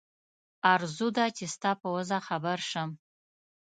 آرزو 0.73 1.07
ده 1.17 1.25
چې 1.37 1.45
ستا 1.53 1.71
په 1.81 1.87
وضع 1.95 2.19
خبر 2.27 2.57
شم. 2.69 2.89